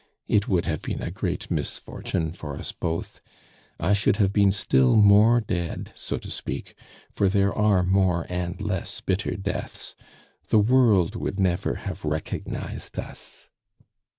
It 0.27 0.47
would 0.47 0.65
have 0.65 0.81
been 0.81 0.99
a 1.03 1.11
great 1.11 1.51
misfortune 1.51 2.31
for 2.31 2.57
us 2.57 2.71
both; 2.71 3.21
I 3.79 3.93
should 3.93 4.15
have 4.17 4.33
been 4.33 4.51
still 4.51 4.95
more 4.95 5.39
dead, 5.41 5.91
so 5.93 6.17
to 6.17 6.31
speak 6.31 6.73
for 7.11 7.29
there 7.29 7.53
are 7.53 7.83
more 7.83 8.25
and 8.27 8.59
less 8.59 8.99
bitter 8.99 9.35
deaths. 9.35 9.93
The 10.47 10.57
world 10.57 11.15
would 11.15 11.39
never 11.39 11.75
have 11.75 12.03
recognized 12.03 12.97
us. 12.97 13.51